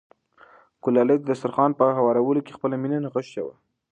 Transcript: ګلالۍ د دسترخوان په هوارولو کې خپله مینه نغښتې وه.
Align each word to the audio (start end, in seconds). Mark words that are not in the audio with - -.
ګلالۍ 0.83 1.17
د 1.19 1.23
دسترخوان 1.31 1.71
په 1.79 1.85
هوارولو 1.97 2.43
کې 2.45 2.55
خپله 2.57 2.75
مینه 2.81 2.97
نغښتې 3.05 3.41
وه. 3.45 3.53